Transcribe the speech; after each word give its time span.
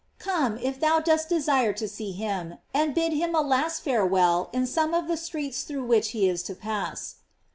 "f 0.19 0.25
Come, 0.25 0.57
if 0.57 0.79
thou 0.79 0.99
dost 0.99 1.29
desire 1.29 1.73
to 1.73 1.87
see 1.87 2.17
him^ 2.19 2.57
and 2.73 2.95
bid 2.95 3.13
him 3.13 3.35
a 3.35 3.41
last 3.41 3.83
farewell 3.83 4.49
in 4.51 4.65
some 4.65 4.95
of 4.95 5.07
the 5.07 5.15
streets 5.15 5.61
through 5.61 5.83
which 5.85 6.09
he 6.09 6.27
is 6.27 6.41
to 6.49 6.55
pass. 6.55 7.17